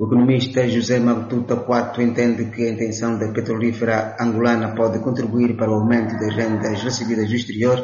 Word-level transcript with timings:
O 0.00 0.06
economista 0.06 0.60
José 0.68 1.00
Mabututa 1.00 1.56
Quato 1.66 2.00
entende 2.00 2.54
que 2.54 2.62
a 2.62 2.70
intenção 2.70 3.18
da 3.18 3.32
petrolífera 3.34 4.14
angolana 4.22 4.72
pode 4.76 5.02
contribuir 5.02 5.56
para 5.56 5.72
o 5.72 5.74
aumento 5.74 6.14
das 6.20 6.36
rendas 6.36 6.84
recebidas 6.84 7.28
do 7.28 7.34
exterior, 7.34 7.78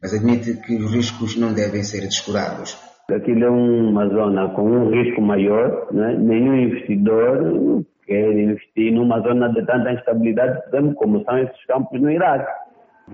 mas 0.00 0.14
admite 0.14 0.56
que 0.64 0.76
os 0.76 0.90
riscos 0.90 1.36
não 1.36 1.52
devem 1.52 1.82
ser 1.82 2.00
descurados. 2.00 2.80
Aquilo 3.12 3.44
é 3.44 3.50
uma 3.50 4.08
zona 4.08 4.48
com 4.54 4.62
um 4.62 4.88
risco 4.88 5.20
maior, 5.20 5.92
né? 5.92 6.16
nenhum 6.16 6.56
investidor 6.56 7.84
quer 8.06 8.32
investir 8.32 8.90
numa 8.94 9.20
zona 9.20 9.52
de 9.52 9.60
tanta 9.66 9.92
instabilidade, 9.92 10.62
como 10.94 11.22
são 11.24 11.36
esses 11.40 11.66
campos 11.66 12.00
no 12.00 12.10
Iraque, 12.10 12.50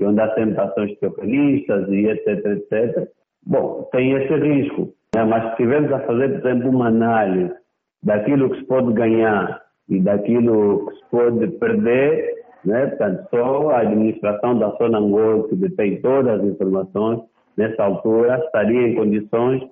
onde 0.00 0.20
há 0.20 0.32
sempre 0.36 0.60
ações 0.60 0.96
terroristas 1.00 1.88
e 1.88 2.06
etc, 2.06 2.46
etc. 2.46 3.08
Bom, 3.44 3.88
tem 3.90 4.12
esse 4.12 4.34
risco, 4.36 4.94
né? 5.16 5.24
mas 5.24 5.42
se 5.42 5.50
estivermos 5.50 5.92
a 5.92 5.98
fazer, 6.06 6.28
por 6.28 6.48
exemplo, 6.48 6.70
uma 6.70 6.86
análise 6.86 7.65
daquilo 8.06 8.50
que 8.50 8.60
se 8.60 8.64
pode 8.66 8.92
ganhar 8.92 9.60
e 9.88 10.00
daquilo 10.00 10.86
que 10.86 10.94
se 10.94 11.04
pode 11.10 11.46
perder, 11.58 12.34
né? 12.64 12.86
portanto, 12.86 13.26
só 13.30 13.70
a 13.70 13.80
administração 13.80 14.58
da 14.60 14.70
zona 14.76 14.98
Angola, 14.98 15.48
que 15.48 15.56
detém 15.56 16.00
todas 16.00 16.38
as 16.40 16.46
informações, 16.46 17.20
nessa 17.56 17.82
altura, 17.82 18.38
estaria 18.44 18.88
em 18.88 18.94
condições 18.94 19.62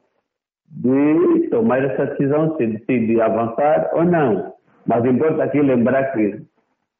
de 0.69 1.49
tomar 1.49 1.85
essa 1.85 2.07
decisão, 2.07 2.57
se 2.57 2.67
decide 2.67 3.21
avançar 3.21 3.91
ou 3.95 4.05
não. 4.05 4.53
Mas 4.85 5.05
importa 5.05 5.45
aqui 5.45 5.61
lembrar 5.61 6.13
que, 6.13 6.43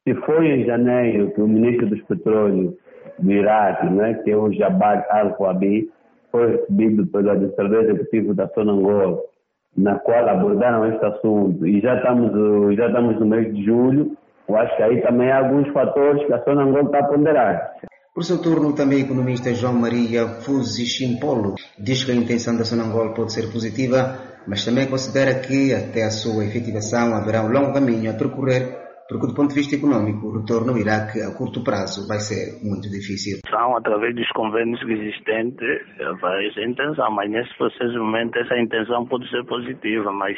se 0.07 0.15
foi 0.21 0.47
em 0.47 0.65
janeiro 0.65 1.31
que 1.31 1.41
o 1.41 1.47
ministro 1.47 1.87
dos 1.87 2.01
Petróleos 2.03 2.75
do 3.19 3.31
Iraque, 3.31 3.87
né, 3.87 4.13
que 4.23 4.31
é 4.31 4.37
o 4.37 4.53
Jabbar 4.53 5.05
al-Wabi, 5.09 5.89
foi 6.31 6.51
recebido 6.51 7.05
pelo 7.07 7.29
administrador 7.29 7.83
executivo 7.83 8.33
da 8.33 8.47
Sonangol, 8.49 9.34
na 9.77 9.99
qual 9.99 10.27
abordaram 10.29 10.85
este 10.91 11.05
assunto, 11.05 11.65
e 11.67 11.81
já 11.81 11.95
estamos, 11.97 12.75
já 12.75 12.87
estamos 12.87 13.19
no 13.19 13.25
mês 13.25 13.53
de 13.53 13.65
julho, 13.65 14.17
eu 14.47 14.55
acho 14.55 14.75
que 14.77 14.83
aí 14.83 15.01
também 15.01 15.31
há 15.31 15.39
alguns 15.39 15.67
fatores 15.73 16.25
que 16.25 16.33
a 16.33 16.43
Sonangol 16.43 16.85
está 16.85 16.99
a 16.99 17.07
ponderar. 17.07 17.71
Por 18.13 18.23
seu 18.23 18.41
turno, 18.41 18.73
também 18.73 18.99
o 18.99 19.05
economista 19.05 19.53
João 19.53 19.73
Maria 19.73 20.25
Fuzichimpolo 20.25 21.55
diz 21.77 22.05
que 22.05 22.11
a 22.11 22.15
intenção 22.15 22.55
da 22.55 22.63
Sonangol 22.63 23.13
pode 23.13 23.33
ser 23.33 23.51
positiva, 23.51 24.17
mas 24.47 24.63
também 24.63 24.87
considera 24.87 25.39
que 25.39 25.73
até 25.73 26.03
a 26.03 26.11
sua 26.11 26.45
efetivação 26.45 27.13
haverá 27.13 27.41
um 27.41 27.51
longo 27.51 27.73
caminho 27.73 28.09
a 28.09 28.13
percorrer, 28.13 28.84
porque 29.09 29.27
do 29.27 29.35
ponto 29.35 29.49
de 29.49 29.55
vista 29.55 29.75
econômico, 29.75 30.27
o 30.27 30.39
retorno 30.39 30.71
ao 30.71 30.77
Iraque 30.77 31.21
a 31.21 31.35
curto 31.35 31.63
prazo 31.63 32.07
vai 32.07 32.19
ser 32.19 32.57
muito 32.63 32.89
difícil. 32.89 33.39
São 33.49 33.77
através 33.77 34.15
dos 34.15 34.27
convênios 34.29 34.81
existentes, 34.81 35.67
essa 35.99 36.61
intenção, 36.61 37.11
mas 37.11 37.29
nesse 37.29 37.55
processo 37.57 37.97
momento 37.97 38.37
essa 38.39 38.57
intenção 38.57 39.05
pode 39.05 39.29
ser 39.29 39.43
positiva, 39.45 40.11
mas 40.11 40.37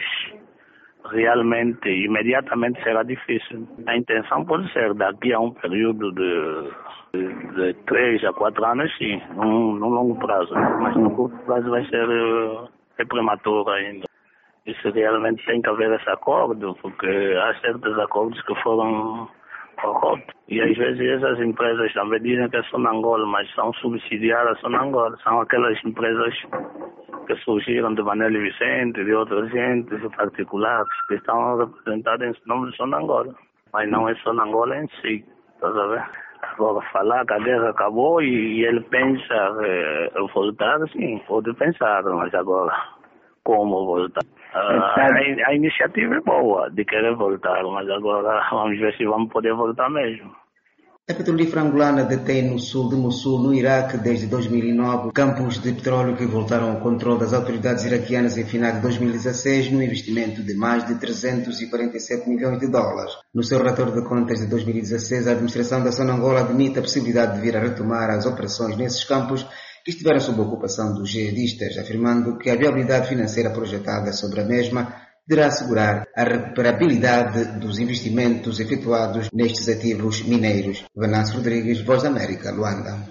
realmente, 1.12 1.88
imediatamente 1.88 2.84
será 2.84 3.04
difícil. 3.04 3.68
A 3.88 3.96
intenção 3.96 4.44
pode 4.44 4.72
ser 4.74 4.94
daqui 4.96 5.32
a 5.32 5.40
um 5.40 5.52
período 5.52 6.12
de 6.12 6.70
de 7.14 7.74
três 7.86 8.24
a 8.24 8.34
quatro 8.34 8.64
anos, 8.66 8.92
sim, 8.98 9.22
num, 9.36 9.74
num 9.76 9.90
longo 9.90 10.16
prazo. 10.20 10.54
Mas 10.54 10.96
no 10.96 11.12
curto 11.12 11.38
prazo 11.46 11.70
vai 11.70 11.86
ser 11.88 12.08
é 12.98 13.06
prematuro 13.06 13.70
ainda. 13.70 14.07
Isso 14.68 14.92
realmente 14.92 15.44
tem 15.46 15.62
que 15.62 15.70
haver 15.70 15.92
esse 15.94 16.10
acordo, 16.10 16.76
porque 16.82 17.08
há 17.08 17.54
certos 17.62 17.98
acordos 18.00 18.42
que 18.44 18.54
foram 18.62 19.30
corruptos. 19.82 20.36
E 20.50 20.62
às 20.62 20.76
vezes 20.78 21.00
essas 21.00 21.40
empresas 21.40 21.94
também 21.94 22.22
dizem 22.22 22.50
que 22.50 22.62
são 22.64 22.86
Angola, 22.86 23.26
mas 23.26 23.50
são 23.56 23.72
subsidiadas 23.74 24.58
a 24.64 24.68
Angola. 24.68 25.18
São 25.24 25.40
aquelas 25.40 25.78
empresas 25.86 26.34
que 27.28 27.36
surgiram 27.38 27.94
de 27.94 28.02
Manel 28.02 28.32
Vicente, 28.32 29.04
de 29.04 29.14
outras 29.14 29.50
gentes 29.52 30.02
particulares, 30.16 30.90
que 31.08 31.16
estão 31.16 31.58
representadas 31.58 32.36
em 32.36 32.48
nome 32.48 32.72
de 32.72 32.78
Sonangola. 32.78 33.34
Mas 33.74 33.90
não 33.90 34.08
é 34.10 34.16
Sonangola 34.16 34.78
em 34.78 34.88
si, 35.02 35.26
a 35.62 35.70
ver? 35.70 36.04
Agora, 36.42 36.86
falar 36.92 37.26
que 37.26 37.34
a 37.34 37.40
guerra 37.40 37.70
acabou 37.70 38.22
e, 38.22 38.64
ele 38.64 38.82
pensa 38.82 39.58
eh, 39.64 40.12
voltar, 40.34 40.80
sim, 40.90 41.22
pode 41.28 41.54
pensar, 41.56 42.04
mas 42.04 42.34
agora, 42.34 42.74
como 43.44 43.86
voltar? 43.86 44.22
Ah, 44.54 44.96
a, 44.98 45.50
a, 45.50 45.56
iniciativa 45.56 46.16
é 46.16 46.22
boa 46.22 46.70
de 46.72 46.86
querer 46.86 47.16
voltar, 47.16 47.64
mas 47.64 47.90
agora 47.90 48.42
vamos 48.52 48.80
ver 48.80 48.96
se 48.96 49.06
vamos 49.06 49.32
poder 49.32 49.54
voltar 49.54 49.90
mesmo. 49.90 50.32
A 51.10 51.14
petrolífera 51.14 51.62
angolana 51.62 52.04
detém 52.04 52.50
no 52.50 52.60
sul 52.60 52.90
de 52.90 52.98
Mossul, 52.98 53.40
no 53.40 53.54
Iraque, 53.54 53.98
desde 53.98 54.28
2009, 54.28 55.14
campos 55.14 55.58
de 55.62 55.72
petróleo 55.72 56.18
que 56.18 56.26
voltaram 56.26 56.72
ao 56.72 56.82
controle 56.82 57.22
das 57.22 57.32
autoridades 57.32 57.86
iraquianas 57.86 58.38
em 58.38 58.44
final 58.44 58.74
de 58.74 58.82
2016, 58.82 59.72
num 59.72 59.82
investimento 59.82 60.44
de 60.44 60.54
mais 60.54 60.86
de 60.86 61.00
347 61.00 62.28
milhões 62.28 62.60
de 62.60 62.68
dólares. 62.68 63.14
No 63.34 63.42
seu 63.42 63.58
relatório 63.58 63.94
de 63.94 64.06
contas 64.06 64.40
de 64.40 64.48
2016, 64.48 65.30
a 65.30 65.32
administração 65.32 65.82
da 65.82 65.92
zona 65.92 66.12
Angola 66.12 66.42
admite 66.42 66.80
a 66.80 66.82
possibilidade 66.82 67.36
de 67.36 67.42
vir 67.42 67.56
a 67.56 67.62
retomar 67.62 68.10
as 68.10 68.26
operações 68.26 68.76
nesses 68.76 69.06
campos 69.06 69.48
estiveram 69.88 70.20
sob 70.20 70.42
ocupação 70.42 70.94
dos 70.94 71.10
jihadistas, 71.10 71.78
afirmando 71.78 72.38
que 72.38 72.50
a 72.50 72.56
viabilidade 72.56 73.08
financeira 73.08 73.50
projetada 73.50 74.12
sobre 74.12 74.42
a 74.42 74.46
mesma 74.46 75.08
deverá 75.28 75.48
assegurar 75.48 76.08
a 76.16 76.24
recuperabilidade 76.24 77.60
dos 77.60 77.80
investimentos 77.80 78.60
efetuados 78.60 79.30
nestes 79.34 79.68
ativos 79.68 80.24
mineiros. 80.24 80.86
Venâncio 80.96 81.38
Rodrigues, 81.38 81.82
Voz 81.82 82.04
da 82.04 82.10
América, 82.10 82.52
Luanda. 82.52 82.98